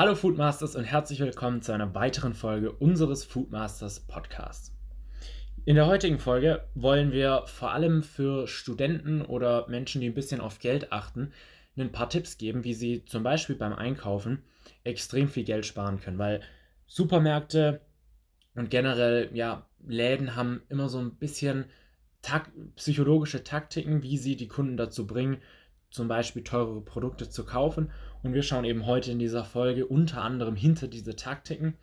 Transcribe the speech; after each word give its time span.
Hallo 0.00 0.14
Foodmasters 0.14 0.76
und 0.76 0.84
herzlich 0.84 1.18
willkommen 1.18 1.60
zu 1.60 1.72
einer 1.72 1.92
weiteren 1.92 2.32
Folge 2.32 2.70
unseres 2.70 3.24
Foodmasters 3.24 3.98
Podcasts. 3.98 4.72
In 5.64 5.74
der 5.74 5.88
heutigen 5.88 6.20
Folge 6.20 6.62
wollen 6.76 7.10
wir 7.10 7.42
vor 7.46 7.72
allem 7.72 8.04
für 8.04 8.46
Studenten 8.46 9.22
oder 9.22 9.66
Menschen, 9.66 10.00
die 10.00 10.06
ein 10.06 10.14
bisschen 10.14 10.40
auf 10.40 10.60
Geld 10.60 10.92
achten, 10.92 11.32
ein 11.76 11.90
paar 11.90 12.08
Tipps 12.08 12.38
geben, 12.38 12.62
wie 12.62 12.74
sie 12.74 13.06
zum 13.06 13.24
Beispiel 13.24 13.56
beim 13.56 13.72
Einkaufen 13.72 14.44
extrem 14.84 15.26
viel 15.26 15.42
Geld 15.42 15.66
sparen 15.66 15.98
können, 15.98 16.18
weil 16.18 16.42
Supermärkte 16.86 17.80
und 18.54 18.70
generell 18.70 19.30
ja 19.34 19.66
Läden 19.84 20.36
haben 20.36 20.62
immer 20.68 20.88
so 20.88 21.00
ein 21.00 21.16
bisschen 21.16 21.64
tak 22.22 22.52
psychologische 22.76 23.42
Taktiken, 23.42 24.04
wie 24.04 24.16
sie 24.16 24.36
die 24.36 24.46
Kunden 24.46 24.76
dazu 24.76 25.08
bringen, 25.08 25.38
zum 25.90 26.06
Beispiel 26.06 26.44
teurere 26.44 26.82
Produkte 26.82 27.28
zu 27.28 27.44
kaufen 27.44 27.90
und 28.22 28.34
wir 28.34 28.42
schauen 28.42 28.64
eben 28.64 28.86
heute 28.86 29.12
in 29.12 29.18
dieser 29.18 29.44
Folge 29.44 29.86
unter 29.86 30.22
anderem 30.22 30.56
hinter 30.56 30.88
diese 30.88 31.16
Taktiken 31.16 31.74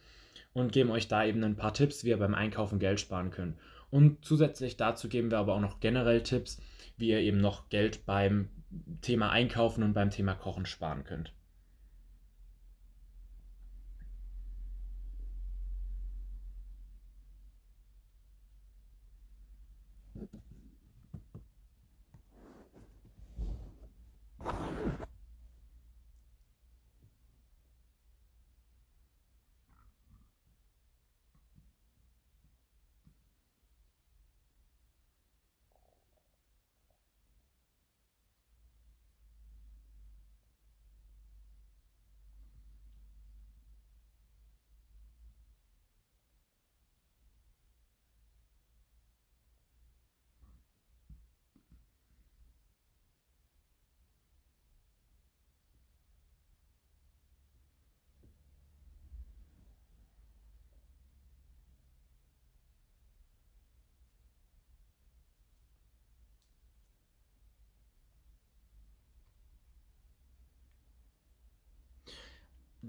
und 0.54 0.72
geben 0.72 0.92
euch 0.92 1.08
da 1.08 1.26
eben 1.26 1.44
ein 1.44 1.56
paar 1.56 1.74
Tipps, 1.74 2.04
wie 2.04 2.10
ihr 2.10 2.18
beim 2.18 2.34
Einkaufen 2.34 2.80
Geld 2.80 3.00
sparen 3.00 3.32
könnt. 3.32 3.58
Und 3.92 4.24
zusätzlich 4.26 4.78
dazu 4.78 5.10
geben 5.10 5.32
wir 5.32 5.38
aber 5.38 5.56
auch 5.56 5.62
noch 5.62 5.80
generell 5.80 6.22
Tipps, 6.24 6.62
wie 6.98 7.10
ihr 7.10 7.20
eben 7.20 7.40
noch 7.40 7.70
Geld 7.70 8.06
beim 8.06 8.50
Thema 9.02 9.30
Einkaufen 9.30 9.84
und 9.84 9.94
beim 9.94 10.10
Thema 10.10 10.34
Kochen 10.34 10.66
sparen 10.66 11.04
könnt. 11.04 11.34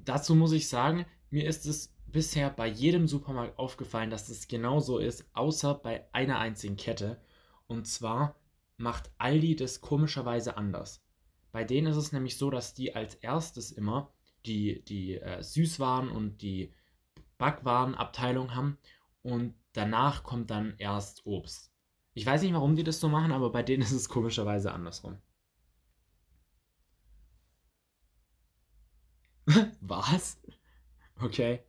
Dazu 0.04 0.34
muss 0.34 0.52
ich 0.52 0.68
sagen, 0.68 1.06
mir 1.30 1.46
ist 1.46 1.66
es 1.66 1.94
bisher 2.06 2.50
bei 2.50 2.66
jedem 2.66 3.08
Supermarkt 3.08 3.58
aufgefallen, 3.58 4.10
dass 4.10 4.28
es 4.28 4.48
genauso 4.48 4.98
ist, 4.98 5.24
außer 5.34 5.74
bei 5.74 6.06
einer 6.12 6.38
einzigen 6.38 6.76
Kette. 6.76 7.20
Und 7.66 7.86
zwar 7.86 8.36
macht 8.76 9.10
Aldi 9.18 9.56
das 9.56 9.80
komischerweise 9.80 10.56
anders. 10.56 11.02
Bei 11.52 11.64
denen 11.64 11.88
ist 11.88 11.96
es 11.96 12.12
nämlich 12.12 12.36
so, 12.38 12.50
dass 12.50 12.74
die 12.74 12.94
als 12.94 13.14
erstes 13.16 13.72
immer 13.72 14.12
die, 14.44 14.84
die 14.84 15.16
äh, 15.16 15.42
Süßwaren 15.42 16.10
und 16.10 16.42
die 16.42 16.72
Backwarenabteilung 17.38 18.54
haben 18.54 18.78
und 19.22 19.54
danach 19.72 20.22
kommt 20.22 20.50
dann 20.50 20.74
erst 20.78 21.26
Obst. 21.26 21.72
Ich 22.14 22.24
weiß 22.24 22.42
nicht, 22.42 22.54
warum 22.54 22.76
die 22.76 22.84
das 22.84 23.00
so 23.00 23.08
machen, 23.08 23.32
aber 23.32 23.50
bei 23.50 23.62
denen 23.62 23.82
ist 23.82 23.92
es 23.92 24.08
komischerweise 24.08 24.72
andersrum. 24.72 25.18
Was? 29.80 30.36
Okay. 31.22 31.60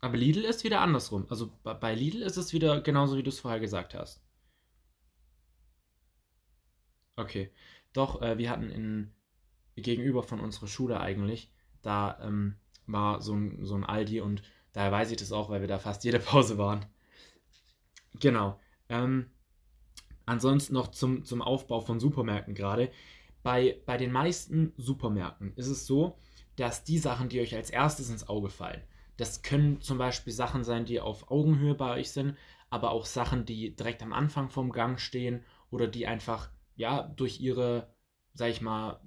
Aber 0.00 0.16
Lidl 0.16 0.46
ist 0.46 0.64
wieder 0.64 0.80
andersrum. 0.80 1.26
Also 1.28 1.52
bei 1.62 1.94
Lidl 1.94 2.22
ist 2.22 2.38
es 2.38 2.54
wieder 2.54 2.80
genauso, 2.80 3.18
wie 3.18 3.22
du 3.22 3.28
es 3.28 3.40
vorher 3.40 3.60
gesagt 3.60 3.92
hast. 3.92 4.22
Okay. 7.16 7.50
Doch, 7.92 8.22
äh, 8.22 8.38
wir 8.38 8.50
hatten 8.50 8.70
in, 8.70 9.12
gegenüber 9.76 10.22
von 10.22 10.40
unserer 10.40 10.68
Schule 10.68 11.00
eigentlich, 11.00 11.50
da 11.82 12.18
ähm, 12.22 12.56
war 12.86 13.22
so 13.22 13.34
ein, 13.34 13.64
so 13.64 13.74
ein 13.76 13.84
Aldi 13.84 14.20
und 14.20 14.42
daher 14.72 14.92
weiß 14.92 15.10
ich 15.12 15.16
das 15.18 15.32
auch, 15.32 15.50
weil 15.50 15.60
wir 15.62 15.68
da 15.68 15.78
fast 15.78 16.04
jede 16.04 16.18
Pause 16.20 16.58
waren. 16.58 16.86
Genau. 18.20 18.58
Ähm, 18.88 19.30
Ansonsten 20.26 20.74
noch 20.74 20.88
zum, 20.88 21.24
zum 21.24 21.40
Aufbau 21.40 21.80
von 21.80 22.00
Supermärkten 22.00 22.54
gerade. 22.54 22.90
Bei, 23.42 23.80
bei 23.86 23.96
den 23.96 24.12
meisten 24.12 24.72
Supermärkten 24.76 25.52
ist 25.56 25.68
es 25.68 25.86
so, 25.86 26.18
dass 26.56 26.84
die 26.84 26.98
Sachen, 26.98 27.28
die 27.28 27.40
euch 27.40 27.54
als 27.54 27.70
erstes 27.70 28.10
ins 28.10 28.28
Auge 28.28 28.50
fallen, 28.50 28.82
das 29.16 29.42
können 29.42 29.80
zum 29.80 29.98
Beispiel 29.98 30.32
Sachen 30.32 30.64
sein, 30.64 30.84
die 30.84 31.00
auf 31.00 31.30
Augenhöhe 31.30 31.74
bei 31.74 31.94
euch 31.94 32.10
sind, 32.10 32.36
aber 32.68 32.90
auch 32.90 33.06
Sachen, 33.06 33.46
die 33.46 33.74
direkt 33.74 34.02
am 34.02 34.12
Anfang 34.12 34.50
vom 34.50 34.72
Gang 34.72 35.00
stehen 35.00 35.44
oder 35.70 35.86
die 35.86 36.06
einfach, 36.06 36.50
ja, 36.74 37.02
durch 37.02 37.40
ihre, 37.40 37.94
sag 38.34 38.50
ich 38.50 38.60
mal, 38.60 39.00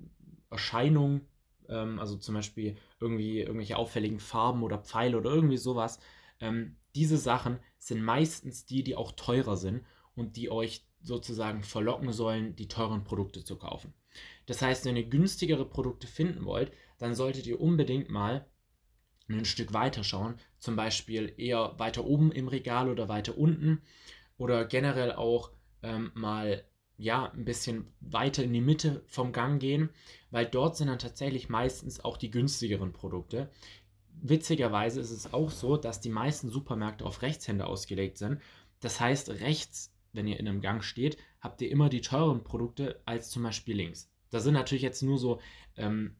Erscheinung, 0.49 1.27
ähm, 1.67 1.99
also 1.99 2.17
zum 2.17 2.35
Beispiel 2.35 2.77
irgendwie 2.99 3.41
irgendwelche 3.41 3.77
auffälligen 3.77 4.19
Farben 4.19 4.63
oder 4.63 4.79
Pfeile 4.79 5.17
oder 5.17 5.29
irgendwie 5.29 5.57
sowas, 5.57 5.99
ähm, 6.39 6.77
diese 6.95 7.17
Sachen 7.17 7.59
sind 7.77 8.01
meistens 8.01 8.65
die, 8.65 8.83
die 8.83 8.95
auch 8.95 9.11
teurer 9.11 9.57
sind 9.57 9.85
und 10.15 10.37
die 10.37 10.49
euch 10.49 10.88
sozusagen 11.01 11.63
verlocken 11.63 12.11
sollen, 12.11 12.55
die 12.55 12.67
teuren 12.67 13.03
Produkte 13.03 13.43
zu 13.43 13.57
kaufen. 13.57 13.93
Das 14.45 14.61
heißt, 14.61 14.85
wenn 14.85 14.97
ihr 14.97 15.07
günstigere 15.07 15.65
Produkte 15.65 16.07
finden 16.07 16.45
wollt, 16.45 16.71
dann 16.97 17.15
solltet 17.15 17.47
ihr 17.47 17.61
unbedingt 17.61 18.09
mal 18.09 18.45
ein 19.29 19.45
Stück 19.45 19.73
weiter 19.73 20.03
schauen, 20.03 20.35
zum 20.57 20.75
Beispiel 20.75 21.33
eher 21.37 21.75
weiter 21.77 22.05
oben 22.05 22.31
im 22.31 22.47
Regal 22.47 22.89
oder 22.89 23.07
weiter 23.07 23.37
unten 23.37 23.81
oder 24.37 24.65
generell 24.65 25.11
auch 25.11 25.51
ähm, 25.83 26.11
mal 26.15 26.65
ja 26.97 27.31
ein 27.31 27.45
bisschen 27.45 27.93
weiter 28.01 28.43
in 28.43 28.51
die 28.51 28.61
Mitte 28.61 29.03
vom 29.07 29.31
Gang 29.31 29.61
gehen, 29.61 29.89
weil 30.31 30.45
dort 30.45 30.75
sind 30.75 30.87
dann 30.87 30.99
tatsächlich 30.99 31.47
meistens 31.47 32.03
auch 32.03 32.17
die 32.17 32.31
günstigeren 32.31 32.91
Produkte. 32.91 33.49
Witzigerweise 34.21 34.99
ist 34.99 35.11
es 35.11 35.33
auch 35.33 35.49
so, 35.49 35.77
dass 35.77 36.01
die 36.01 36.09
meisten 36.09 36.49
Supermärkte 36.49 37.05
auf 37.05 37.21
Rechtshänder 37.21 37.67
ausgelegt 37.67 38.17
sind. 38.17 38.41
Das 38.81 38.99
heißt, 38.99 39.29
rechts 39.29 39.93
wenn 40.13 40.27
ihr 40.27 40.39
in 40.39 40.47
einem 40.47 40.61
Gang 40.61 40.83
steht, 40.83 41.17
habt 41.39 41.61
ihr 41.61 41.71
immer 41.71 41.89
die 41.89 42.01
teuren 42.01 42.43
Produkte 42.43 43.01
als 43.05 43.29
zum 43.29 43.43
Beispiel 43.43 43.75
links. 43.75 44.11
Da 44.29 44.39
sind 44.39 44.53
natürlich 44.53 44.83
jetzt 44.83 45.01
nur 45.01 45.17
so, 45.17 45.39
ähm, 45.75 46.15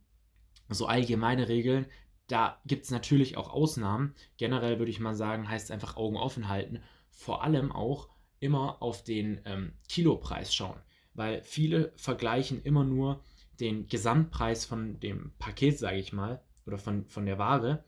so 0.70 0.86
allgemeine 0.86 1.48
Regeln. 1.48 1.86
Da 2.28 2.60
gibt 2.66 2.86
es 2.86 2.92
natürlich 2.92 3.38
auch 3.38 3.50
Ausnahmen. 3.50 4.14
Generell 4.38 4.80
würde 4.80 4.92
ich 4.92 5.00
mal 5.00 5.16
sagen, 5.16 5.50
heißt 5.50 5.66
es 5.66 5.72
einfach 5.72 5.98
Augen 5.98 6.18
offen 6.18 6.48
halten. 6.48 6.82
Vor 7.10 7.44
allem 7.44 7.72
auch 7.72 8.10
immer 8.40 8.82
auf 8.82 9.04
den 9.04 9.42
ähm, 9.46 9.74
Kilopreis 9.88 10.54
schauen. 10.54 10.80
Weil 11.14 11.44
viele 11.44 11.92
vergleichen 11.96 12.62
immer 12.62 12.84
nur 12.84 13.24
den 13.60 13.88
Gesamtpreis 13.88 14.66
von 14.66 15.00
dem 15.00 15.34
Paket, 15.38 15.78
sage 15.78 15.98
ich 15.98 16.14
mal, 16.14 16.42
oder 16.66 16.78
von, 16.78 17.06
von 17.06 17.26
der 17.26 17.38
Ware. 17.38 17.84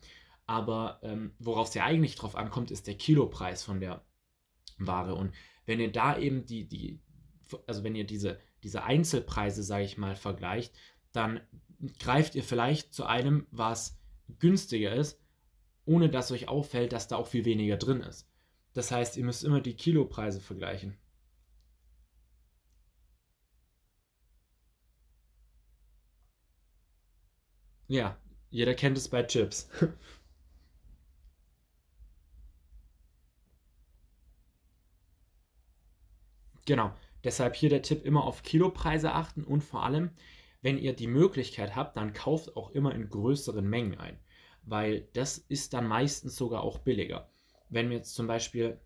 Aber 0.45 0.99
ähm, 1.03 1.33
worauf 1.39 1.69
es 1.69 1.73
ja 1.75 1.85
eigentlich 1.85 2.15
drauf 2.15 2.35
ankommt, 2.35 2.71
ist 2.71 2.87
der 2.87 2.95
Kilopreis 2.95 3.63
von 3.63 3.79
der 3.79 4.03
Ware. 4.77 5.15
Und 5.15 5.33
wenn 5.65 5.79
ihr 5.79 5.91
da 5.91 6.17
eben 6.17 6.45
die, 6.45 6.67
die 6.67 6.99
also 7.67 7.83
wenn 7.83 7.95
ihr 7.95 8.05
diese, 8.05 8.39
diese 8.63 8.83
Einzelpreise, 8.83 9.63
sage 9.63 9.83
ich 9.83 9.97
mal, 9.97 10.15
vergleicht, 10.15 10.73
dann 11.11 11.41
greift 11.99 12.35
ihr 12.35 12.43
vielleicht 12.43 12.93
zu 12.93 13.05
einem, 13.05 13.47
was 13.51 13.99
günstiger 14.39 14.93
ist, 14.93 15.19
ohne 15.85 16.09
dass 16.09 16.31
euch 16.31 16.47
auffällt, 16.47 16.93
dass 16.93 17.07
da 17.07 17.17
auch 17.17 17.27
viel 17.27 17.45
weniger 17.45 17.77
drin 17.77 18.01
ist. 18.01 18.27
Das 18.73 18.91
heißt, 18.91 19.17
ihr 19.17 19.25
müsst 19.25 19.43
immer 19.43 19.61
die 19.61 19.75
Kilopreise 19.75 20.39
vergleichen. 20.39 20.97
Ja, 27.87 28.17
jeder 28.49 28.73
kennt 28.73 28.97
es 28.97 29.09
bei 29.09 29.23
Chips. 29.23 29.69
Genau. 36.65 36.91
Deshalb 37.23 37.55
hier 37.55 37.69
der 37.69 37.81
Tipp, 37.83 38.03
immer 38.03 38.23
auf 38.23 38.43
Kilopreise 38.43 39.13
achten 39.13 39.43
und 39.43 39.61
vor 39.61 39.83
allem, 39.83 40.11
wenn 40.61 40.77
ihr 40.77 40.93
die 40.93 41.07
Möglichkeit 41.07 41.75
habt, 41.75 41.97
dann 41.97 42.13
kauft 42.13 42.55
auch 42.55 42.71
immer 42.71 42.93
in 42.95 43.09
größeren 43.09 43.67
Mengen 43.67 43.99
ein, 43.99 44.19
weil 44.63 45.07
das 45.13 45.37
ist 45.37 45.73
dann 45.73 45.87
meistens 45.87 46.35
sogar 46.35 46.63
auch 46.63 46.79
billiger. 46.79 47.29
Wenn 47.69 47.89
wir 47.89 47.97
jetzt 47.97 48.15
zum 48.15 48.27
Beispiel 48.27 48.79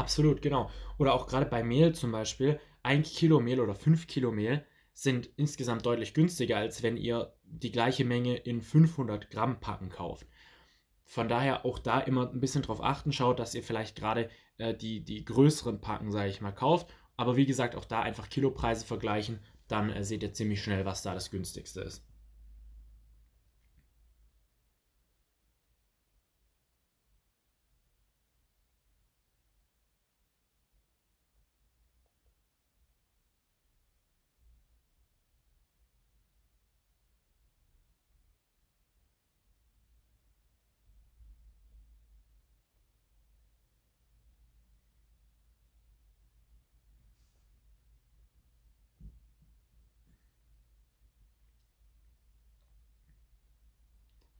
Absolut, 0.00 0.40
genau. 0.40 0.70
Oder 0.96 1.12
auch 1.12 1.26
gerade 1.26 1.44
bei 1.44 1.62
Mehl 1.62 1.94
zum 1.94 2.10
Beispiel, 2.10 2.58
ein 2.82 3.02
Kilo 3.02 3.38
Mehl 3.38 3.60
oder 3.60 3.74
fünf 3.74 4.06
Kilo 4.06 4.32
Mehl 4.32 4.64
sind 4.94 5.28
insgesamt 5.36 5.84
deutlich 5.84 6.14
günstiger, 6.14 6.56
als 6.56 6.82
wenn 6.82 6.96
ihr 6.96 7.34
die 7.44 7.70
gleiche 7.70 8.06
Menge 8.06 8.36
in 8.36 8.62
500 8.62 9.30
Gramm 9.30 9.60
Packen 9.60 9.90
kauft. 9.90 10.26
Von 11.04 11.28
daher 11.28 11.66
auch 11.66 11.78
da 11.78 12.00
immer 12.00 12.30
ein 12.30 12.40
bisschen 12.40 12.62
drauf 12.62 12.82
achten, 12.82 13.12
schaut, 13.12 13.38
dass 13.38 13.54
ihr 13.54 13.62
vielleicht 13.62 13.94
gerade 13.94 14.30
äh, 14.56 14.74
die, 14.74 15.04
die 15.04 15.22
größeren 15.22 15.82
Packen, 15.82 16.12
sage 16.12 16.30
ich 16.30 16.40
mal, 16.40 16.52
kauft. 16.52 16.86
Aber 17.18 17.36
wie 17.36 17.44
gesagt, 17.46 17.76
auch 17.76 17.84
da 17.84 18.00
einfach 18.00 18.30
Kilopreise 18.30 18.86
vergleichen, 18.86 19.40
dann 19.68 19.90
äh, 19.90 20.02
seht 20.02 20.22
ihr 20.22 20.32
ziemlich 20.32 20.62
schnell, 20.62 20.86
was 20.86 21.02
da 21.02 21.12
das 21.12 21.30
günstigste 21.30 21.82
ist. 21.82 22.06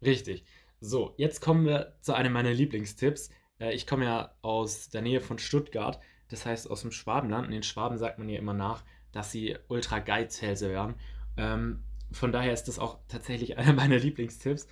Richtig. 0.02 0.44
So, 0.80 1.14
jetzt 1.16 1.40
kommen 1.40 1.66
wir 1.66 1.94
zu 2.00 2.14
einem 2.14 2.32
meiner 2.32 2.52
Lieblingstipps. 2.52 3.30
Äh, 3.58 3.74
ich 3.74 3.86
komme 3.86 4.06
ja 4.06 4.34
aus 4.42 4.88
der 4.88 5.02
Nähe 5.02 5.20
von 5.20 5.38
Stuttgart, 5.38 6.00
das 6.28 6.46
heißt 6.46 6.70
aus 6.70 6.82
dem 6.82 6.92
Schwabenland. 6.92 7.46
Und 7.46 7.52
den 7.52 7.62
Schwaben 7.62 7.98
sagt 7.98 8.18
man 8.18 8.28
ja 8.28 8.38
immer 8.38 8.54
nach, 8.54 8.82
dass 9.12 9.30
sie 9.30 9.56
ultra 9.68 9.98
Geizhälse 9.98 10.70
wären. 10.70 10.94
Ähm, 11.36 11.82
von 12.12 12.32
daher 12.32 12.52
ist 12.52 12.64
das 12.64 12.78
auch 12.78 12.98
tatsächlich 13.08 13.58
einer 13.58 13.72
meiner 13.72 13.98
Lieblingstipps. 13.98 14.68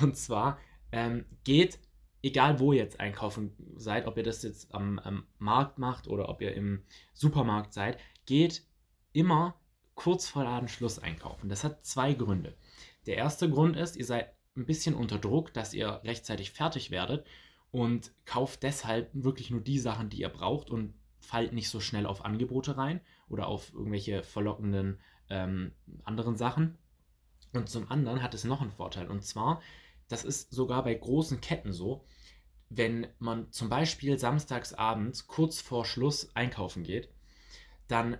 Und 0.00 0.16
zwar 0.16 0.58
ähm, 0.92 1.24
geht, 1.44 1.80
egal 2.22 2.60
wo 2.60 2.72
ihr 2.72 2.82
jetzt 2.82 3.00
einkaufen 3.00 3.52
seid, 3.76 4.06
ob 4.06 4.16
ihr 4.16 4.22
das 4.22 4.42
jetzt 4.42 4.74
am, 4.74 4.98
am 4.98 5.26
Markt 5.38 5.78
macht 5.78 6.08
oder 6.08 6.28
ob 6.28 6.40
ihr 6.40 6.54
im 6.54 6.84
Supermarkt 7.14 7.72
seid, 7.72 7.98
geht 8.26 8.62
immer 9.12 9.58
kurz 9.94 10.28
vor 10.28 10.44
Ladenschluss 10.44 10.98
einkaufen. 11.00 11.48
Das 11.48 11.64
hat 11.64 11.84
zwei 11.84 12.12
Gründe. 12.12 12.54
Der 13.06 13.16
erste 13.16 13.50
Grund 13.50 13.76
ist, 13.76 13.96
ihr 13.96 14.04
seid 14.04 14.32
ein 14.56 14.66
bisschen 14.66 14.94
unter 14.94 15.18
Druck, 15.18 15.52
dass 15.52 15.74
ihr 15.74 16.00
rechtzeitig 16.04 16.50
fertig 16.50 16.90
werdet 16.90 17.26
und 17.70 18.12
kauft 18.24 18.62
deshalb 18.62 19.10
wirklich 19.12 19.50
nur 19.50 19.60
die 19.60 19.78
Sachen, 19.78 20.10
die 20.10 20.20
ihr 20.20 20.28
braucht 20.28 20.70
und 20.70 20.94
fallt 21.20 21.52
nicht 21.52 21.68
so 21.68 21.80
schnell 21.80 22.06
auf 22.06 22.24
Angebote 22.24 22.76
rein 22.76 23.00
oder 23.28 23.46
auf 23.46 23.72
irgendwelche 23.72 24.22
verlockenden 24.22 25.00
ähm, 25.28 25.72
anderen 26.04 26.36
Sachen. 26.36 26.76
Und 27.52 27.68
zum 27.68 27.90
anderen 27.90 28.22
hat 28.22 28.34
es 28.34 28.44
noch 28.44 28.60
einen 28.60 28.70
Vorteil 28.70 29.08
und 29.08 29.24
zwar, 29.24 29.62
das 30.08 30.24
ist 30.24 30.52
sogar 30.52 30.84
bei 30.84 30.94
großen 30.94 31.40
Ketten 31.40 31.72
so, 31.72 32.04
wenn 32.70 33.06
man 33.18 33.50
zum 33.52 33.68
Beispiel 33.68 34.18
samstags 34.18 34.74
abends 34.74 35.26
kurz 35.26 35.60
vor 35.60 35.84
Schluss 35.84 36.34
einkaufen 36.34 36.82
geht, 36.82 37.08
dann 37.88 38.18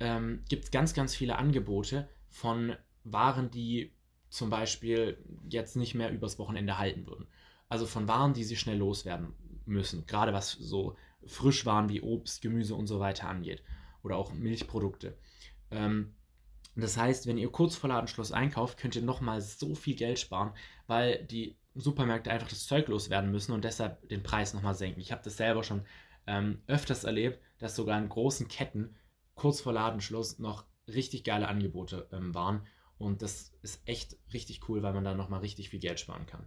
ähm, 0.00 0.42
gibt 0.48 0.64
es 0.64 0.70
ganz, 0.70 0.94
ganz 0.94 1.14
viele 1.14 1.38
Angebote 1.38 2.08
von 2.28 2.76
Waren, 3.04 3.50
die 3.50 3.92
zum 4.36 4.50
Beispiel 4.50 5.18
jetzt 5.48 5.76
nicht 5.76 5.94
mehr 5.94 6.12
übers 6.12 6.38
Wochenende 6.38 6.78
halten 6.78 7.06
würden. 7.06 7.26
Also 7.68 7.86
von 7.86 8.06
Waren, 8.06 8.34
die 8.34 8.44
sie 8.44 8.56
schnell 8.56 8.78
loswerden 8.78 9.32
müssen, 9.64 10.06
gerade 10.06 10.32
was 10.32 10.52
so 10.52 10.96
Frischwaren 11.24 11.88
wie 11.88 12.02
Obst, 12.02 12.42
Gemüse 12.42 12.74
und 12.74 12.86
so 12.86 13.00
weiter 13.00 13.28
angeht 13.28 13.62
oder 14.02 14.16
auch 14.16 14.32
Milchprodukte. 14.32 15.16
Ähm, 15.70 16.14
das 16.76 16.96
heißt, 16.96 17.26
wenn 17.26 17.38
ihr 17.38 17.50
kurz 17.50 17.74
vor 17.74 17.88
Ladenschluss 17.88 18.30
einkauft, 18.30 18.78
könnt 18.78 18.94
ihr 18.94 19.02
nochmal 19.02 19.40
so 19.40 19.74
viel 19.74 19.96
Geld 19.96 20.18
sparen, 20.18 20.52
weil 20.86 21.24
die 21.24 21.56
Supermärkte 21.74 22.30
einfach 22.30 22.48
das 22.48 22.66
Zeug 22.66 22.88
loswerden 22.88 23.30
müssen 23.30 23.52
und 23.52 23.64
deshalb 23.64 24.06
den 24.08 24.22
Preis 24.22 24.52
nochmal 24.52 24.74
senken. 24.74 25.00
Ich 25.00 25.12
habe 25.12 25.24
das 25.24 25.38
selber 25.38 25.64
schon 25.64 25.86
ähm, 26.26 26.62
öfters 26.66 27.04
erlebt, 27.04 27.40
dass 27.58 27.74
sogar 27.74 27.98
in 27.98 28.08
großen 28.08 28.48
Ketten 28.48 28.94
kurz 29.34 29.62
vor 29.62 29.72
Ladenschluss 29.72 30.38
noch 30.38 30.66
richtig 30.86 31.24
geile 31.24 31.48
Angebote 31.48 32.08
ähm, 32.12 32.34
waren 32.34 32.66
und 32.98 33.22
das 33.22 33.52
ist 33.62 33.80
echt 33.86 34.16
richtig 34.32 34.68
cool, 34.68 34.82
weil 34.82 34.94
man 34.94 35.04
da 35.04 35.14
nochmal 35.14 35.40
richtig 35.40 35.70
viel 35.70 35.80
Geld 35.80 36.00
sparen 36.00 36.26
kann. 36.26 36.46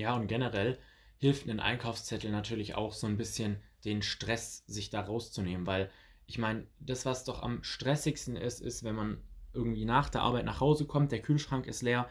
Ja, 0.00 0.16
und 0.16 0.28
generell 0.28 0.78
hilft 1.18 1.46
ein 1.46 1.60
Einkaufszettel 1.60 2.30
natürlich 2.30 2.74
auch 2.74 2.94
so 2.94 3.06
ein 3.06 3.18
bisschen 3.18 3.62
den 3.84 4.00
Stress 4.00 4.64
sich 4.66 4.88
da 4.88 5.02
rauszunehmen, 5.02 5.66
weil 5.66 5.90
ich 6.26 6.38
meine, 6.38 6.66
das, 6.78 7.04
was 7.04 7.24
doch 7.24 7.42
am 7.42 7.62
stressigsten 7.62 8.34
ist, 8.34 8.62
ist, 8.62 8.82
wenn 8.82 8.94
man 8.94 9.18
irgendwie 9.52 9.84
nach 9.84 10.08
der 10.08 10.22
Arbeit 10.22 10.46
nach 10.46 10.60
Hause 10.60 10.86
kommt, 10.86 11.12
der 11.12 11.20
Kühlschrank 11.20 11.66
ist 11.66 11.82
leer 11.82 12.08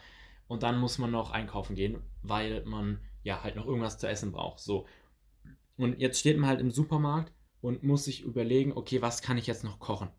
und 0.48 0.62
dann 0.62 0.78
muss 0.78 1.00
man 1.00 1.10
noch 1.10 1.32
einkaufen 1.32 1.76
gehen, 1.76 2.04
weil 2.22 2.64
man 2.66 3.00
ja 3.24 3.42
halt 3.42 3.56
noch 3.56 3.66
irgendwas 3.66 3.98
zu 3.98 4.08
essen 4.08 4.32
braucht. 4.32 4.60
So. 4.60 4.86
Und 5.76 6.00
jetzt 6.00 6.20
steht 6.20 6.38
man 6.38 6.48
halt 6.48 6.60
im 6.60 6.70
Supermarkt 6.70 7.34
und 7.62 7.82
muss 7.82 8.04
sich 8.04 8.22
überlegen, 8.22 8.74
okay, 8.74 9.02
was 9.02 9.24
kann 9.24 9.38
ich 9.40 9.48
jetzt 9.48 9.64
noch 9.64 9.80
kochen? 9.80 10.10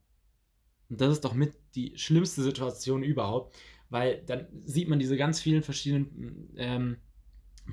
Und 0.89 1.01
das 1.01 1.13
ist 1.13 1.25
doch 1.25 1.35
mit 1.35 1.57
die 1.77 1.97
schlimmste 1.97 2.43
Situation 2.43 3.05
überhaupt, 3.05 3.55
weil 3.91 4.25
dann 4.27 4.49
sieht 4.65 4.89
man 4.89 4.99
diese 4.99 5.17
ganz 5.17 5.41
vielen 5.41 5.63
verschiedenen 5.63 6.53
ähm, 6.57 6.97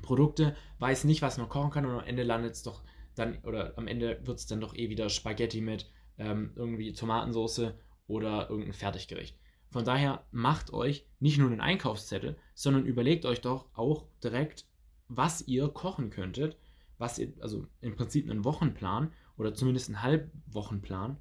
Produkte, 0.02 0.56
weiß 0.78 1.04
nicht, 1.04 1.22
was 1.22 1.38
man 1.38 1.48
kochen 1.48 1.70
kann 1.70 1.86
und 1.86 1.92
am 1.92 2.04
Ende 2.04 2.22
landet 2.22 2.52
es 2.54 2.62
doch 2.62 2.82
dann, 3.14 3.38
oder 3.42 3.76
am 3.76 3.86
Ende 3.86 4.20
wird 4.24 4.38
es 4.38 4.46
dann 4.46 4.60
doch 4.60 4.74
eh 4.74 4.90
wieder 4.90 5.08
Spaghetti 5.08 5.60
mit 5.60 5.90
ähm, 6.18 6.52
irgendwie 6.56 6.92
Tomatensauce 6.92 7.72
oder 8.06 8.48
irgendein 8.48 8.74
Fertiggericht. 8.74 9.38
Von 9.70 9.84
daher 9.84 10.24
macht 10.30 10.72
euch 10.72 11.06
nicht 11.20 11.38
nur 11.38 11.50
einen 11.50 11.60
Einkaufszettel, 11.60 12.36
sondern 12.54 12.86
überlegt 12.86 13.26
euch 13.26 13.40
doch 13.40 13.66
auch 13.74 14.06
direkt, 14.22 14.66
was 15.08 15.46
ihr 15.46 15.68
kochen 15.68 16.10
könntet, 16.10 16.56
was 16.96 17.18
ihr, 17.18 17.32
also 17.40 17.66
im 17.80 17.96
Prinzip 17.96 18.28
einen 18.28 18.44
Wochenplan 18.44 19.12
oder 19.36 19.54
zumindest 19.54 19.88
einen 19.88 20.02
Halbwochenplan 20.02 21.18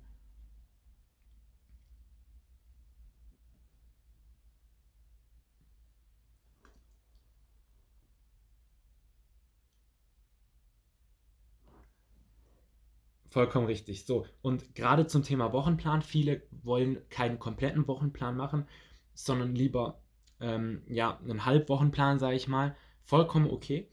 Vollkommen 13.37 13.67
richtig. 13.67 14.03
So, 14.07 14.25
und 14.41 14.73
gerade 14.73 15.05
zum 15.05 15.21
Thema 15.21 15.53
Wochenplan, 15.53 16.01
viele 16.01 16.41
wollen 16.63 17.07
keinen 17.09 17.37
kompletten 17.37 17.87
Wochenplan 17.87 18.35
machen, 18.35 18.65
sondern 19.13 19.53
lieber 19.53 20.01
ähm, 20.39 20.81
ja, 20.87 21.19
einen 21.19 21.45
Halbwochenplan, 21.45 22.17
sage 22.17 22.35
ich 22.35 22.47
mal. 22.47 22.75
Vollkommen 23.03 23.47
okay. 23.51 23.91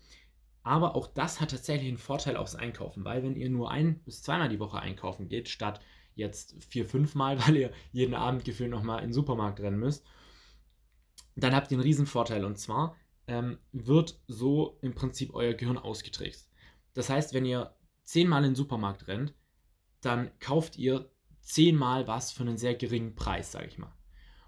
Aber 0.63 0.97
auch 0.97 1.07
das 1.07 1.43
hat 1.43 1.51
tatsächlich 1.51 1.89
einen 1.89 1.99
Vorteil 1.99 2.39
aufs 2.39 2.55
Einkaufen, 2.55 3.05
weil 3.05 3.23
wenn 3.23 3.37
ihr 3.37 3.51
nur 3.51 3.71
ein 3.71 3.99
bis 4.05 4.23
zweimal 4.23 4.49
die 4.49 4.61
Woche 4.61 4.79
einkaufen 4.79 5.29
geht, 5.29 5.51
statt 5.51 5.79
jetzt 6.15 6.57
vier, 6.65 6.87
fünf 6.87 7.15
Mal, 7.15 7.39
weil 7.47 7.55
ihr 7.59 7.71
jeden 7.93 8.15
Abend 8.15 8.47
gefühlt 8.47 8.71
nochmal 8.71 9.01
in 9.01 9.09
den 9.09 9.13
Supermarkt 9.13 9.61
rennen 9.61 9.79
müsst, 9.79 10.07
dann 11.37 11.55
habt 11.55 11.71
ihr 11.71 11.77
einen 11.77 11.85
riesen 11.85 12.07
Vorteil. 12.07 12.47
Und 12.47 12.57
zwar, 12.57 12.97
ähm, 13.27 13.59
wird 13.73 14.19
so 14.27 14.79
im 14.81 14.95
Prinzip 14.95 15.35
euer 15.35 15.53
Gehirn 15.53 15.77
ausgetrickst. 15.77 16.51
Das 16.95 17.11
heißt, 17.11 17.35
wenn 17.35 17.45
ihr 17.45 17.75
zehnmal 18.05 18.45
in 18.45 18.51
den 18.51 18.57
Supermarkt 18.57 19.09
rennt, 19.09 19.35
dann 20.01 20.31
kauft 20.39 20.77
ihr 20.77 21.11
zehnmal 21.41 22.07
was 22.07 22.33
für 22.33 22.43
einen 22.43 22.57
sehr 22.57 22.75
geringen 22.75 23.15
Preis, 23.15 23.53
sage 23.53 23.67
ich 23.67 23.79
mal. 23.79 23.95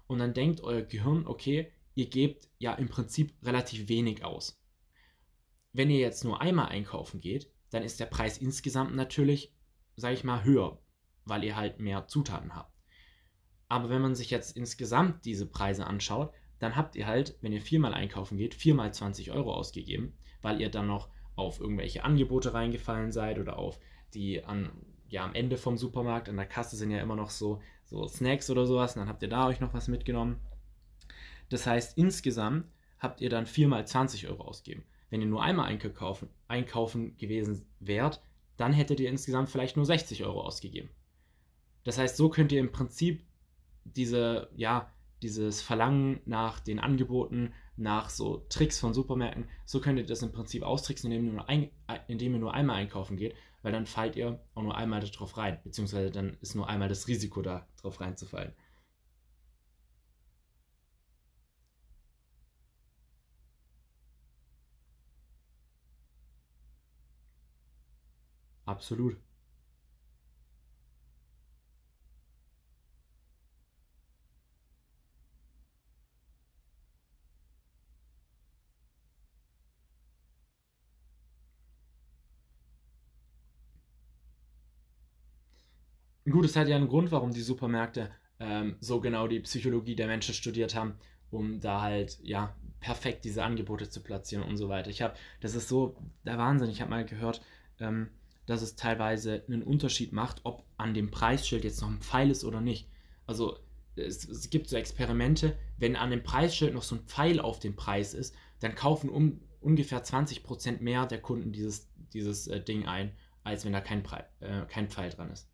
Und 0.07 0.19
dann 0.19 0.33
denkt 0.33 0.61
euer 0.61 0.81
Gehirn, 0.81 1.27
okay, 1.27 1.71
ihr 1.95 2.09
gebt 2.09 2.49
ja 2.57 2.73
im 2.73 2.89
Prinzip 2.89 3.33
relativ 3.43 3.89
wenig 3.89 4.23
aus. 4.23 4.61
Wenn 5.73 5.89
ihr 5.89 5.99
jetzt 5.99 6.23
nur 6.23 6.41
einmal 6.41 6.69
einkaufen 6.69 7.19
geht, 7.19 7.51
dann 7.69 7.83
ist 7.83 7.99
der 7.99 8.05
Preis 8.05 8.37
insgesamt 8.37 8.95
natürlich, 8.95 9.53
sage 9.95 10.13
ich 10.13 10.23
mal, 10.23 10.43
höher, 10.43 10.81
weil 11.25 11.43
ihr 11.43 11.55
halt 11.55 11.79
mehr 11.79 12.07
Zutaten 12.07 12.55
habt. 12.55 12.73
Aber 13.67 13.89
wenn 13.89 14.01
man 14.01 14.15
sich 14.15 14.29
jetzt 14.29 14.55
insgesamt 14.55 15.25
diese 15.25 15.45
Preise 15.45 15.85
anschaut, 15.85 16.33
dann 16.59 16.75
habt 16.75 16.95
ihr 16.95 17.05
halt, 17.05 17.37
wenn 17.41 17.51
ihr 17.51 17.61
viermal 17.61 17.93
einkaufen 17.93 18.37
geht, 18.37 18.55
viermal 18.55 18.93
20 18.93 19.31
Euro 19.31 19.53
ausgegeben, 19.53 20.17
weil 20.41 20.61
ihr 20.61 20.69
dann 20.69 20.87
noch 20.87 21.09
auf 21.37 21.61
irgendwelche 21.61 22.03
Angebote 22.03 22.53
reingefallen 22.53 23.11
seid 23.13 23.39
oder 23.39 23.57
auf 23.57 23.79
die 24.13 24.43
an, 24.43 24.71
ja, 25.07 25.23
am 25.23 25.35
Ende 25.35 25.57
vom 25.57 25.77
Supermarkt, 25.77 26.27
an 26.27 26.35
der 26.35 26.45
Kasse 26.45 26.75
sind 26.75 26.91
ja 26.91 26.99
immer 26.99 27.15
noch 27.15 27.29
so, 27.29 27.61
so 27.85 28.07
Snacks 28.07 28.49
oder 28.49 28.65
sowas, 28.65 28.95
und 28.95 29.01
dann 29.01 29.09
habt 29.09 29.21
ihr 29.21 29.29
da 29.29 29.47
euch 29.47 29.59
noch 29.59 29.73
was 29.73 29.87
mitgenommen. 29.87 30.41
Das 31.49 31.65
heißt, 31.65 31.97
insgesamt 31.97 32.65
habt 32.99 33.21
ihr 33.21 33.29
dann 33.29 33.45
viermal 33.45 33.87
20 33.87 34.27
Euro 34.27 34.43
ausgegeben. 34.43 34.83
Wenn 35.09 35.21
ihr 35.21 35.27
nur 35.27 35.43
einmal 35.43 35.67
einkaufen, 35.67 36.29
einkaufen 36.47 37.15
gewesen 37.17 37.65
wärt, 37.79 38.21
dann 38.57 38.73
hättet 38.73 38.99
ihr 38.99 39.09
insgesamt 39.09 39.49
vielleicht 39.49 39.77
nur 39.77 39.85
60 39.85 40.25
Euro 40.25 40.41
ausgegeben. 40.41 40.89
Das 41.83 41.97
heißt, 41.97 42.17
so 42.17 42.29
könnt 42.29 42.51
ihr 42.51 42.59
im 42.59 42.71
Prinzip 42.71 43.23
diese, 43.85 44.49
ja, 44.55 44.91
dieses 45.21 45.61
Verlangen 45.61 46.19
nach 46.25 46.59
den 46.59 46.79
Angeboten, 46.79 47.53
nach 47.77 48.09
so 48.09 48.45
Tricks 48.49 48.79
von 48.79 48.93
Supermärkten, 48.93 49.47
so 49.65 49.79
könnt 49.81 49.99
ihr 49.99 50.05
das 50.05 50.21
im 50.23 50.31
Prinzip 50.31 50.63
austricksen, 50.63 51.11
indem 51.11 51.27
ihr 51.27 51.33
nur, 51.33 51.49
ein, 51.49 51.69
indem 52.07 52.33
ihr 52.33 52.39
nur 52.39 52.53
einmal 52.53 52.77
einkaufen 52.77 53.17
geht, 53.17 53.35
weil 53.61 53.71
dann 53.71 53.85
fallt 53.85 54.15
ihr 54.15 54.39
auch 54.55 54.63
nur 54.63 54.75
einmal 54.77 55.01
darauf 55.01 55.37
rein, 55.37 55.59
beziehungsweise 55.63 56.11
dann 56.11 56.37
ist 56.41 56.55
nur 56.55 56.67
einmal 56.69 56.89
das 56.89 57.07
Risiko 57.07 57.41
da, 57.41 57.67
drauf 57.81 58.01
reinzufallen. 58.01 58.53
Absolut. 68.67 69.17
Gut, 86.29 86.43
es 86.43 86.57
hat 86.57 86.67
ja 86.67 86.75
einen 86.75 86.89
Grund, 86.89 87.11
warum 87.11 87.31
die 87.31 87.41
Supermärkte 87.41 88.09
ähm, 88.39 88.75
so 88.81 88.99
genau 88.99 89.27
die 89.27 89.39
Psychologie 89.39 89.95
der 89.95 90.07
Menschen 90.07 90.33
studiert 90.33 90.75
haben, 90.75 90.95
um 91.31 91.61
da 91.61 91.81
halt, 91.81 92.19
ja, 92.21 92.53
perfekt 92.81 93.23
diese 93.23 93.43
Angebote 93.43 93.89
zu 93.89 94.01
platzieren 94.01 94.43
und 94.43 94.57
so 94.57 94.67
weiter. 94.67 94.89
Ich 94.89 95.01
habe, 95.01 95.15
das 95.39 95.55
ist 95.55 95.69
so 95.69 95.95
der 96.25 96.37
Wahnsinn. 96.37 96.69
Ich 96.69 96.81
habe 96.81 96.91
mal 96.91 97.05
gehört, 97.05 97.41
ähm, 97.79 98.09
dass 98.45 98.61
es 98.61 98.75
teilweise 98.75 99.43
einen 99.47 99.63
Unterschied 99.63 100.11
macht, 100.11 100.41
ob 100.43 100.63
an 100.77 100.93
dem 100.93 101.11
Preisschild 101.11 101.63
jetzt 101.63 101.81
noch 101.81 101.89
ein 101.89 102.01
Pfeil 102.01 102.29
ist 102.29 102.43
oder 102.43 102.61
nicht. 102.61 102.89
Also 103.25 103.57
es, 103.95 104.27
es 104.27 104.49
gibt 104.49 104.67
so 104.67 104.75
Experimente, 104.75 105.57
wenn 105.77 105.95
an 105.95 106.11
dem 106.11 106.23
Preisschild 106.23 106.73
noch 106.73 106.83
so 106.83 106.95
ein 106.95 107.05
Pfeil 107.05 107.39
auf 107.39 107.59
dem 107.59 107.75
Preis 107.75 108.13
ist, 108.13 108.35
dann 108.59 108.75
kaufen 108.75 109.09
um, 109.09 109.39
ungefähr 109.61 110.03
20% 110.03 110.81
mehr 110.81 111.05
der 111.05 111.21
Kunden 111.21 111.53
dieses, 111.53 111.89
dieses 112.13 112.47
äh, 112.47 112.61
Ding 112.61 112.85
ein, 112.85 113.13
als 113.43 113.63
wenn 113.63 113.73
da 113.73 113.79
kein, 113.81 114.03
Pre 114.03 114.25
äh, 114.41 114.65
kein 114.67 114.89
Pfeil 114.89 115.09
dran 115.09 115.31
ist. 115.31 115.49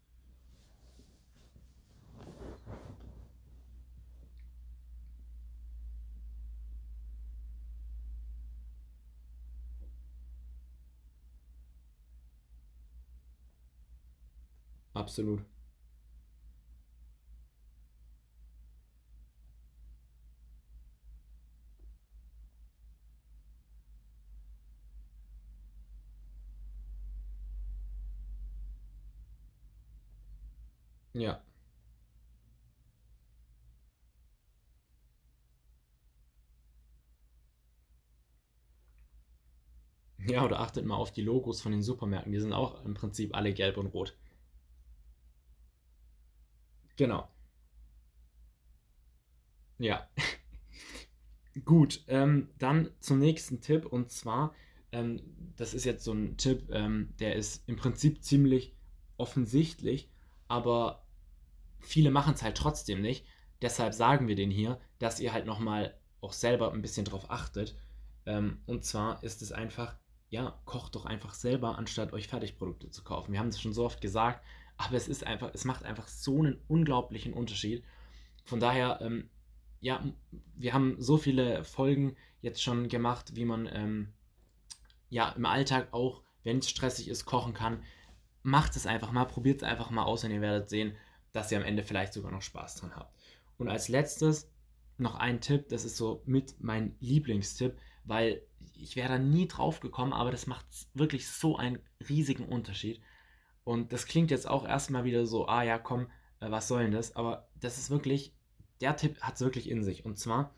Absolut. 15.04 15.44
Ja. 31.14 31.44
Ja, 40.28 40.44
oder 40.44 40.60
achtet 40.60 40.86
mal 40.88 40.96
auf 40.96 41.12
die 41.12 41.22
Logos 41.22 41.62
von 41.62 41.72
den 41.72 41.84
Supermärkten. 41.84 42.32
Die 42.34 42.40
sind 42.40 42.52
auch 42.52 42.84
im 42.84 42.96
Prinzip 42.96 43.36
alle 43.36 43.54
gelb 43.54 43.78
und 43.78 43.86
rot. 43.94 44.16
Genau. 47.04 47.28
Ja. 49.78 50.08
Gut, 51.66 52.02
ähm, 52.08 52.48
dann 52.60 52.92
zum 53.02 53.20
nächsten 53.20 53.60
Tipp 53.60 53.86
und 53.86 54.10
zwar, 54.10 54.56
ähm, 54.94 55.22
das 55.58 55.74
ist 55.74 55.84
jetzt 55.84 56.06
so 56.06 56.14
ein 56.14 56.38
Tipp, 56.38 56.70
ähm, 56.72 57.14
der 57.20 57.36
ist 57.36 57.68
im 57.68 57.76
Prinzip 57.76 58.24
ziemlich 58.24 58.74
offensichtlich, 59.18 60.10
aber 60.48 61.06
viele 61.82 62.10
machen 62.10 62.36
es 62.36 62.42
halt 62.42 62.56
trotzdem 62.56 63.02
nicht. 63.02 63.26
Deshalb 63.62 63.94
sagen 63.94 64.30
wir 64.30 64.38
den 64.38 64.50
hier, 64.50 64.80
dass 65.00 65.20
ihr 65.20 65.34
halt 65.34 65.46
nochmal 65.46 66.00
auch 66.22 66.32
selber 66.32 66.72
ein 66.72 66.82
bisschen 66.82 67.04
drauf 67.04 67.30
achtet. 67.30 67.76
Ähm, 68.26 68.62
und 68.66 68.86
zwar 68.86 69.22
ist 69.24 69.42
es 69.42 69.52
einfach, 69.52 69.98
ja, 70.30 70.58
kocht 70.64 70.96
doch 70.96 71.06
einfach 71.06 71.34
selber, 71.34 71.78
anstatt 71.78 72.14
euch 72.14 72.30
Fertigprodukte 72.30 72.92
zu 72.92 73.04
kaufen. 73.04 73.34
Wir 73.34 73.42
haben 73.42 73.50
es 73.50 73.60
schon 73.60 73.74
so 73.74 73.84
oft 73.84 74.00
gesagt, 74.00 74.42
aber 74.78 74.96
es 74.96 75.08
ist 75.08 75.26
einfach, 75.26 75.52
es 75.54 75.66
macht 75.66 75.86
einfach 75.86 76.08
so 76.08 76.40
einen 76.40 76.60
unglaublichen 76.68 77.34
Unterschied. 77.34 77.84
Von 78.46 78.60
daher, 78.60 79.00
ähm, 79.02 79.30
ja, 79.80 80.04
wir 80.56 80.74
haben 80.74 80.96
so 81.00 81.18
viele 81.18 81.64
Folgen 81.64 82.16
jetzt 82.42 82.62
schon 82.62 82.88
gemacht, 82.88 83.36
wie 83.36 83.46
man 83.46 83.70
ähm, 83.72 84.14
ja 85.10 85.30
im 85.32 85.46
Alltag 85.46 85.90
auch, 85.92 86.24
wenn 86.44 86.60
es 86.60 86.70
stressig 86.70 87.08
ist, 87.08 87.26
kochen 87.26 87.54
kann. 87.54 87.84
Macht 88.42 88.76
es 88.76 88.86
einfach 88.86 89.12
mal, 89.12 89.26
probiert 89.26 89.62
es 89.62 89.64
einfach 89.64 89.90
mal 89.90 90.04
aus 90.04 90.24
und 90.24 90.32
ihr 90.32 90.42
werdet 90.42 90.70
sehen, 90.70 90.96
dass 91.32 91.52
ihr 91.52 91.58
am 91.58 91.64
Ende 91.64 91.84
vielleicht 91.84 92.14
sogar 92.14 92.32
noch 92.32 92.42
Spaß 92.42 92.76
dran 92.76 92.96
habt. 92.96 93.16
Und 93.58 93.70
als 93.70 93.88
letztes 93.88 94.52
noch 94.98 95.16
ein 95.16 95.42
Tipp, 95.42 95.70
das 95.70 95.86
ist 95.86 95.98
so 95.98 96.22
mit 96.26 96.56
mein 96.60 96.96
Lieblingstipp, 97.00 97.78
weil 98.04 98.42
ich 98.76 98.96
wäre 98.96 99.10
da 99.10 99.18
nie 99.18 99.48
drauf 99.48 99.80
gekommen, 99.80 100.14
aber 100.14 100.32
das 100.32 100.48
macht 100.48 100.66
wirklich 100.94 101.28
so 101.30 101.58
einen 101.58 101.80
riesigen 102.08 102.46
Unterschied. 102.46 103.02
Und 103.64 103.94
das 103.94 104.06
klingt 104.06 104.32
jetzt 104.32 104.48
auch 104.48 104.68
erstmal 104.68 105.04
wieder 105.04 105.26
so, 105.26 105.48
ah 105.48 105.64
ja, 105.64 105.78
komm, 105.78 106.08
äh, 106.40 106.52
was 106.52 106.68
soll 106.68 106.84
denn 106.84 106.92
das? 106.92 107.16
Aber 107.16 107.48
das 107.56 107.78
ist 107.78 107.90
wirklich, 107.90 108.36
der 108.82 108.96
Tipp 108.96 109.22
hat 109.22 109.36
es 109.36 109.42
wirklich 109.42 109.70
in 109.70 109.84
sich. 109.84 110.06
Und 110.06 110.18
zwar 110.18 110.54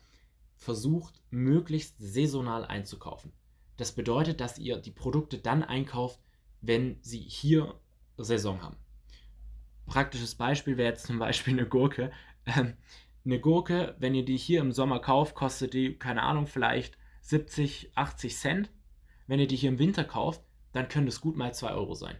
versucht 0.56 1.22
möglichst 1.30 1.98
saisonal 1.98 2.64
einzukaufen. 2.64 3.32
Das 3.76 3.92
bedeutet, 3.92 4.40
dass 4.40 4.58
ihr 4.58 4.78
die 4.78 4.90
Produkte 4.90 5.38
dann 5.38 5.62
einkauft, 5.62 6.20
wenn 6.60 6.98
sie 7.02 7.20
hier 7.20 7.78
Saison 8.16 8.62
haben. 8.62 8.76
Praktisches 9.84 10.34
Beispiel 10.34 10.76
wäre 10.76 10.90
jetzt 10.90 11.06
zum 11.06 11.18
Beispiel 11.18 11.54
eine 11.54 11.68
Gurke. 11.68 12.10
Ähm, 12.46 12.74
eine 13.24 13.40
Gurke, 13.40 13.96
wenn 13.98 14.14
ihr 14.14 14.24
die 14.24 14.36
hier 14.36 14.60
im 14.60 14.72
Sommer 14.72 15.00
kauft, 15.00 15.34
kostet 15.34 15.74
die, 15.74 15.98
keine 15.98 16.22
Ahnung, 16.22 16.46
vielleicht 16.46 16.96
70, 17.22 17.92
80 17.96 18.36
Cent. 18.36 18.70
Wenn 19.26 19.40
ihr 19.40 19.48
die 19.48 19.56
hier 19.56 19.70
im 19.70 19.78
Winter 19.78 20.04
kauft, 20.04 20.42
dann 20.72 20.88
können 20.88 21.08
es 21.08 21.20
gut 21.20 21.36
mal 21.36 21.52
2 21.52 21.72
Euro 21.72 21.94
sein. 21.94 22.16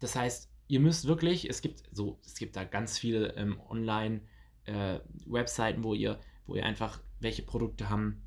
Das 0.00 0.16
heißt, 0.16 0.50
ihr 0.68 0.80
müsst 0.80 1.06
wirklich, 1.06 1.48
es 1.48 1.62
gibt 1.62 1.84
so, 1.92 2.18
es 2.24 2.34
gibt 2.34 2.56
da 2.56 2.64
ganz 2.64 2.98
viele 2.98 3.34
ähm, 3.36 3.60
Online-Webseiten, 3.68 5.80
äh, 5.80 5.84
wo 5.84 5.94
ihr, 5.94 6.18
wo 6.46 6.54
ihr 6.54 6.64
einfach 6.64 7.00
welche 7.20 7.42
Produkte 7.42 7.88
haben 7.88 8.22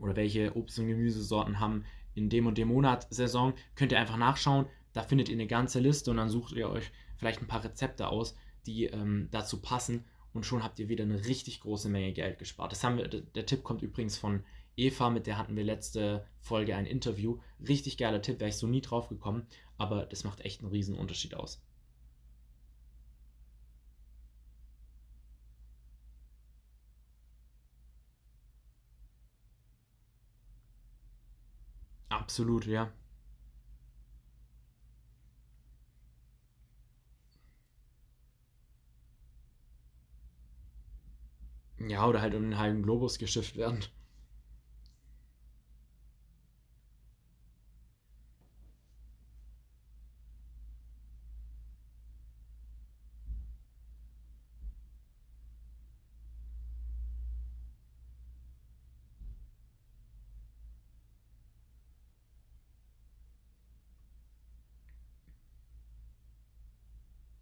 oder 0.00 0.16
welche 0.16 0.56
Obst- 0.56 0.78
und 0.78 0.88
Gemüsesorten 0.88 1.60
haben 1.60 1.84
in 2.14 2.28
dem 2.28 2.46
und 2.46 2.58
dem 2.58 2.68
Monat 2.68 3.06
Saison, 3.10 3.54
könnt 3.74 3.92
ihr 3.92 4.00
einfach 4.00 4.18
nachschauen. 4.18 4.66
Da 4.92 5.02
findet 5.02 5.28
ihr 5.28 5.36
eine 5.36 5.46
ganze 5.46 5.80
Liste 5.80 6.10
und 6.10 6.18
dann 6.18 6.28
sucht 6.28 6.52
ihr 6.52 6.68
euch 6.68 6.90
vielleicht 7.16 7.40
ein 7.40 7.46
paar 7.46 7.64
Rezepte 7.64 8.08
aus, 8.08 8.36
die 8.66 8.84
ähm, 8.86 9.28
dazu 9.30 9.62
passen 9.62 10.04
und 10.32 10.46
schon 10.46 10.62
habt 10.62 10.78
ihr 10.78 10.88
wieder 10.88 11.04
eine 11.04 11.24
richtig 11.26 11.60
große 11.60 11.88
Menge 11.88 12.12
Geld 12.12 12.38
gespart. 12.38 12.72
Das 12.72 12.84
haben 12.84 12.98
wir, 12.98 13.08
der 13.08 13.46
Tipp 13.46 13.62
kommt 13.62 13.82
übrigens 13.82 14.18
von 14.18 14.44
Eva, 14.76 15.08
mit 15.08 15.26
der 15.26 15.38
hatten 15.38 15.56
wir 15.56 15.64
letzte 15.64 16.26
Folge 16.38 16.76
ein 16.76 16.84
Interview. 16.84 17.38
Richtig 17.66 17.96
geiler 17.96 18.20
Tipp, 18.20 18.38
wäre 18.38 18.50
ich 18.50 18.56
so 18.58 18.66
nie 18.66 18.82
drauf 18.82 19.08
gekommen, 19.08 19.46
aber 19.78 20.04
das 20.04 20.24
macht 20.24 20.40
echt 20.42 20.60
einen 20.60 20.70
riesen 20.70 20.94
Unterschied 20.94 21.34
aus. 21.34 21.62
Absolut, 32.10 32.66
ja. 32.66 32.92
Ja, 41.86 42.06
oder 42.08 42.22
halt 42.22 42.34
um 42.34 42.42
den 42.44 42.56
halben 42.58 42.82
Globus 42.82 43.18
geschifft 43.18 43.56
werden. 43.58 43.84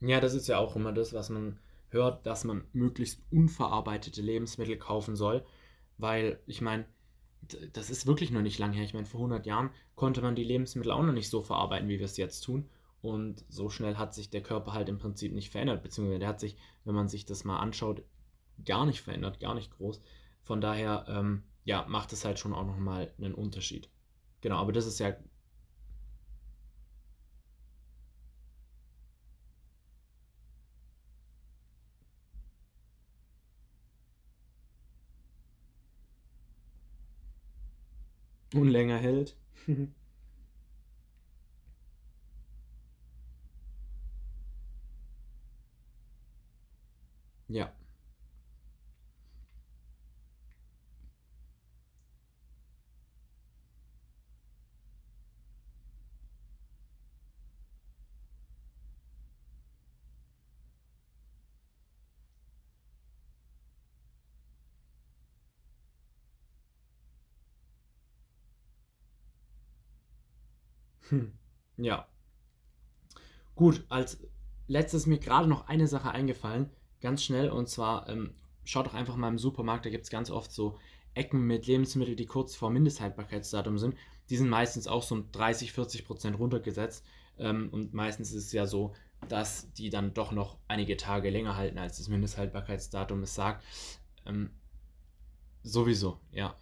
Ja, 0.00 0.20
das 0.20 0.34
ist 0.34 0.48
ja 0.48 0.58
auch 0.58 0.76
immer 0.76 0.92
das, 0.92 1.12
was 1.12 1.30
man 1.30 1.58
hört, 1.90 2.26
dass 2.26 2.44
man 2.44 2.64
möglichst 2.72 3.20
unverarbeitete 3.30 4.22
Lebensmittel 4.22 4.76
kaufen 4.76 5.16
soll, 5.16 5.44
weil 5.98 6.40
ich 6.46 6.60
meine, 6.60 6.86
das 7.72 7.90
ist 7.90 8.06
wirklich 8.06 8.30
noch 8.30 8.42
nicht 8.42 8.58
lang 8.58 8.72
her. 8.72 8.84
Ich 8.84 8.94
meine, 8.94 9.06
vor 9.06 9.20
100 9.20 9.46
Jahren 9.46 9.70
konnte 9.96 10.22
man 10.22 10.36
die 10.36 10.44
Lebensmittel 10.44 10.92
auch 10.92 11.02
noch 11.02 11.12
nicht 11.12 11.30
so 11.30 11.42
verarbeiten, 11.42 11.88
wie 11.88 11.98
wir 11.98 12.06
es 12.06 12.16
jetzt 12.16 12.42
tun. 12.42 12.68
Und 13.02 13.44
so 13.48 13.70
schnell 13.70 13.96
hat 13.96 14.14
sich 14.14 14.30
der 14.30 14.42
Körper 14.42 14.72
halt 14.72 14.88
im 14.88 14.98
Prinzip 14.98 15.32
nicht 15.32 15.50
verändert, 15.50 15.82
beziehungsweise 15.82 16.18
der 16.18 16.28
hat 16.28 16.40
sich, 16.40 16.56
wenn 16.84 16.94
man 16.94 17.08
sich 17.08 17.24
das 17.24 17.44
mal 17.44 17.58
anschaut, 17.58 18.02
gar 18.64 18.84
nicht 18.84 19.00
verändert, 19.00 19.40
gar 19.40 19.54
nicht 19.54 19.70
groß. 19.70 20.00
Von 20.42 20.60
daher, 20.60 21.06
ähm, 21.08 21.44
ja, 21.64 21.86
macht 21.88 22.12
es 22.12 22.24
halt 22.24 22.38
schon 22.38 22.52
auch 22.52 22.66
nochmal 22.66 23.12
einen 23.18 23.34
Unterschied. 23.34 23.88
Genau, 24.42 24.56
aber 24.56 24.72
das 24.72 24.86
ist 24.86 25.00
ja 25.00 25.14
und 38.54 38.68
länger 38.68 38.98
hält. 38.98 39.36
Ja. 47.48 47.79
Hm. 71.10 71.32
Ja. 71.76 72.08
Gut, 73.54 73.84
als 73.88 74.18
letztes 74.66 75.06
mir 75.06 75.18
gerade 75.18 75.48
noch 75.48 75.68
eine 75.68 75.86
Sache 75.86 76.10
eingefallen, 76.10 76.70
ganz 77.00 77.22
schnell, 77.22 77.50
und 77.50 77.68
zwar 77.68 78.08
ähm, 78.08 78.34
schaut 78.64 78.86
doch 78.86 78.94
einfach 78.94 79.16
mal 79.16 79.28
im 79.28 79.38
Supermarkt, 79.38 79.84
da 79.84 79.90
gibt 79.90 80.04
es 80.04 80.10
ganz 80.10 80.30
oft 80.30 80.52
so 80.52 80.78
Ecken 81.14 81.46
mit 81.46 81.66
Lebensmitteln, 81.66 82.16
die 82.16 82.26
kurz 82.26 82.54
vor 82.54 82.70
Mindesthaltbarkeitsdatum 82.70 83.78
sind. 83.78 83.96
Die 84.30 84.36
sind 84.36 84.48
meistens 84.48 84.86
auch 84.86 85.02
so 85.02 85.16
um 85.16 85.32
30, 85.32 85.72
40 85.72 86.06
Prozent 86.06 86.38
runtergesetzt. 86.38 87.04
Ähm, 87.36 87.68
und 87.72 87.92
meistens 87.92 88.32
ist 88.32 88.46
es 88.46 88.52
ja 88.52 88.66
so, 88.66 88.94
dass 89.28 89.72
die 89.72 89.90
dann 89.90 90.14
doch 90.14 90.30
noch 90.30 90.58
einige 90.68 90.96
Tage 90.96 91.30
länger 91.30 91.56
halten, 91.56 91.78
als 91.78 91.98
das 91.98 92.08
Mindesthaltbarkeitsdatum 92.08 93.24
es 93.24 93.34
sagt. 93.34 93.64
Ähm, 94.24 94.50
sowieso, 95.62 96.20
ja. 96.30 96.54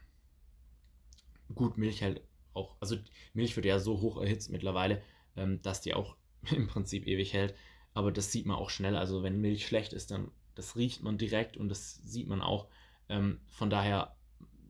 Gut, 1.54 1.76
Milch 1.76 2.00
hält 2.00 2.22
auch, 2.58 2.76
also 2.80 2.96
Milch 3.34 3.56
wird 3.56 3.66
ja 3.66 3.78
so 3.78 4.00
hoch 4.00 4.20
erhitzt 4.20 4.50
mittlerweile, 4.50 5.02
ähm, 5.36 5.62
dass 5.62 5.80
die 5.80 5.94
auch 5.94 6.16
im 6.50 6.66
Prinzip 6.66 7.06
ewig 7.06 7.32
hält. 7.32 7.54
Aber 7.94 8.12
das 8.12 8.32
sieht 8.32 8.46
man 8.46 8.56
auch 8.56 8.70
schnell. 8.70 8.96
Also 8.96 9.22
wenn 9.22 9.40
Milch 9.40 9.66
schlecht 9.66 9.92
ist, 9.92 10.10
dann 10.10 10.30
das 10.54 10.76
riecht 10.76 11.02
man 11.02 11.18
direkt 11.18 11.56
und 11.56 11.68
das 11.68 11.94
sieht 12.02 12.28
man 12.28 12.42
auch. 12.42 12.68
Ähm, 13.08 13.40
von 13.46 13.70
daher, 13.70 14.16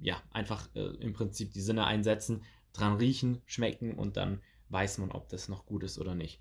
ja, 0.01 0.23
einfach 0.31 0.69
äh, 0.75 0.81
im 1.01 1.13
Prinzip 1.15 1.53
die 1.53 1.61
Sinne 1.61 1.87
einsetzen, 1.87 2.45
dran 2.73 2.97
riechen, 2.97 3.43
schmecken 3.47 3.95
und 3.95 4.17
dann 4.17 4.43
weiß 4.69 4.99
man, 4.99 5.11
ob 5.13 5.29
das 5.31 5.49
noch 5.49 5.67
gut 5.67 5.83
ist 5.83 5.99
oder 5.99 6.15
nicht. 6.15 6.41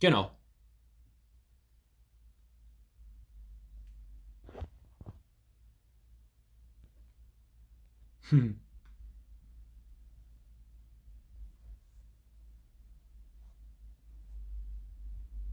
Genau. 0.00 0.30
Hm. 8.30 8.52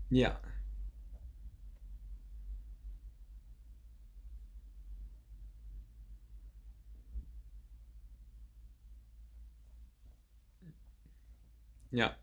Ja, 0.10 0.39
ja, 11.91 12.17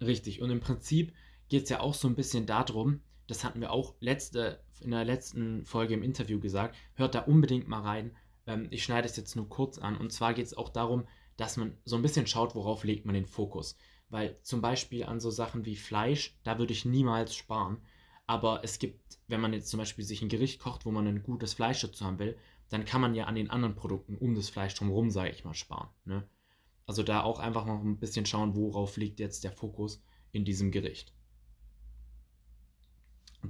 richtig. 0.00 0.40
Und 0.42 0.50
im 0.50 0.60
Prinzip 0.60 1.12
geht 1.48 1.64
es 1.64 1.70
ja 1.70 1.80
auch 1.80 1.94
so 1.94 2.08
ein 2.08 2.14
bisschen 2.14 2.46
darum, 2.46 3.00
das 3.28 3.44
hatten 3.44 3.60
wir 3.60 3.70
auch 3.70 3.94
letzte, 4.00 4.60
in 4.80 4.90
der 4.90 5.04
letzten 5.04 5.64
Folge 5.64 5.94
im 5.94 6.02
Interview 6.02 6.40
gesagt, 6.40 6.76
hört 6.94 7.14
da 7.14 7.20
unbedingt 7.20 7.68
mal 7.68 7.82
rein. 7.82 8.16
Ähm, 8.46 8.66
ich 8.70 8.82
schneide 8.82 9.06
es 9.06 9.16
jetzt 9.16 9.36
nur 9.36 9.48
kurz 9.48 9.78
an. 9.78 9.96
Und 9.96 10.12
zwar 10.12 10.34
geht 10.34 10.46
es 10.46 10.56
auch 10.56 10.70
darum, 10.70 11.06
dass 11.36 11.56
man 11.56 11.76
so 11.84 11.94
ein 11.96 12.02
bisschen 12.02 12.26
schaut, 12.26 12.54
worauf 12.54 12.84
legt 12.84 13.04
man 13.04 13.14
den 13.14 13.26
Fokus. 13.26 13.76
Weil 14.08 14.38
zum 14.42 14.62
Beispiel 14.62 15.04
an 15.04 15.20
so 15.20 15.30
Sachen 15.30 15.66
wie 15.66 15.76
Fleisch, 15.76 16.36
da 16.42 16.58
würde 16.58 16.72
ich 16.72 16.86
niemals 16.86 17.34
sparen. 17.34 17.78
Aber 18.26 18.64
es 18.64 18.78
gibt, 18.78 19.18
wenn 19.28 19.40
man 19.40 19.52
jetzt 19.52 19.68
zum 19.68 19.78
Beispiel 19.78 20.04
sich 20.04 20.22
ein 20.22 20.30
Gericht 20.30 20.58
kocht, 20.60 20.86
wo 20.86 20.90
man 20.90 21.06
ein 21.06 21.22
gutes 21.22 21.52
Fleisch 21.52 21.82
dazu 21.82 22.04
haben 22.04 22.18
will, 22.18 22.36
dann 22.70 22.86
kann 22.86 23.00
man 23.00 23.14
ja 23.14 23.24
an 23.24 23.34
den 23.34 23.50
anderen 23.50 23.74
Produkten 23.74 24.16
um 24.16 24.34
das 24.34 24.48
Fleisch 24.48 24.74
drumherum, 24.74 25.10
sage 25.10 25.30
ich 25.30 25.44
mal, 25.44 25.54
sparen. 25.54 25.88
Ne? 26.04 26.26
Also 26.86 27.02
da 27.02 27.22
auch 27.22 27.38
einfach 27.38 27.66
noch 27.66 27.82
ein 27.82 27.98
bisschen 27.98 28.24
schauen, 28.26 28.54
worauf 28.54 28.96
liegt 28.96 29.20
jetzt 29.20 29.44
der 29.44 29.52
Fokus 29.52 30.02
in 30.32 30.44
diesem 30.44 30.70
Gericht. 30.70 31.14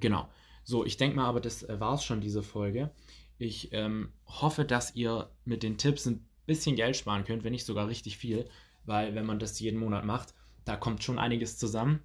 Genau. 0.00 0.28
So, 0.64 0.84
ich 0.84 0.96
denke 0.96 1.16
mal 1.16 1.26
aber, 1.26 1.40
das 1.40 1.62
äh, 1.62 1.80
war 1.80 1.94
es 1.94 2.04
schon, 2.04 2.20
diese 2.20 2.42
Folge. 2.42 2.90
Ich 3.38 3.72
ähm, 3.72 4.12
hoffe, 4.26 4.64
dass 4.64 4.94
ihr 4.94 5.30
mit 5.44 5.62
den 5.62 5.78
Tipps 5.78 6.06
ein 6.06 6.26
bisschen 6.46 6.76
Geld 6.76 6.96
sparen 6.96 7.24
könnt, 7.24 7.44
wenn 7.44 7.52
nicht 7.52 7.66
sogar 7.66 7.88
richtig 7.88 8.18
viel, 8.18 8.48
weil 8.84 9.14
wenn 9.14 9.26
man 9.26 9.38
das 9.38 9.60
jeden 9.60 9.78
Monat 9.78 10.04
macht, 10.04 10.34
da 10.64 10.76
kommt 10.76 11.02
schon 11.04 11.18
einiges 11.18 11.56
zusammen. 11.56 12.02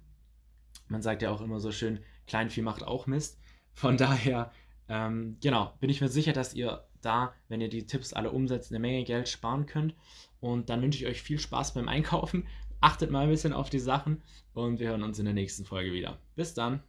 Man 0.88 1.02
sagt 1.02 1.22
ja 1.22 1.30
auch 1.30 1.40
immer 1.40 1.60
so 1.60 1.72
schön, 1.72 2.00
Kleinvieh 2.26 2.62
macht 2.62 2.82
auch 2.82 3.06
Mist. 3.06 3.38
Von 3.72 3.96
daher, 3.96 4.52
ähm, 4.88 5.36
genau, 5.42 5.74
bin 5.80 5.90
ich 5.90 6.00
mir 6.00 6.08
sicher, 6.08 6.32
dass 6.32 6.54
ihr 6.54 6.86
da, 7.00 7.34
wenn 7.48 7.60
ihr 7.60 7.68
die 7.68 7.86
Tipps 7.86 8.12
alle 8.12 8.30
umsetzt, 8.30 8.70
eine 8.70 8.78
Menge 8.78 9.04
Geld 9.04 9.28
sparen 9.28 9.66
könnt. 9.66 9.94
Und 10.40 10.70
dann 10.70 10.82
wünsche 10.82 11.02
ich 11.02 11.10
euch 11.10 11.22
viel 11.22 11.38
Spaß 11.38 11.74
beim 11.74 11.88
Einkaufen. 11.88 12.46
Achtet 12.80 13.10
mal 13.10 13.24
ein 13.24 13.30
bisschen 13.30 13.52
auf 13.52 13.70
die 13.70 13.78
Sachen 13.78 14.22
und 14.52 14.78
wir 14.78 14.88
hören 14.88 15.02
uns 15.02 15.18
in 15.18 15.24
der 15.24 15.34
nächsten 15.34 15.64
Folge 15.64 15.92
wieder. 15.92 16.18
Bis 16.36 16.54
dann. 16.54 16.82